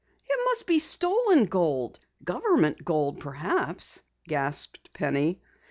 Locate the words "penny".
4.95-5.39